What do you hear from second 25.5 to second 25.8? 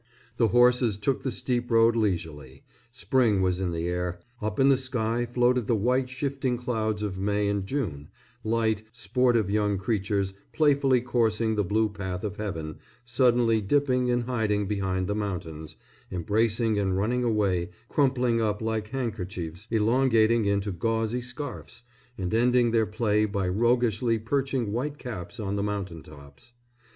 the